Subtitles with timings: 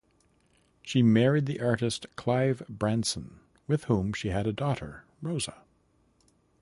[0.81, 5.57] She married the artist Clive Branson, with whom she had a daughter, Rosa.